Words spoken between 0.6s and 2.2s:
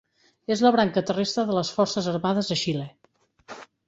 la branca terrestre de les Forces